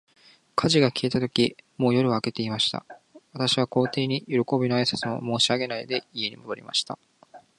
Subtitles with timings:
[0.55, 2.83] 火事が消えたとき、もう夜は明けていました。
[3.33, 6.97] 私は皇帝に、よろこびの挨拶も申し上げないで、家に戻りました。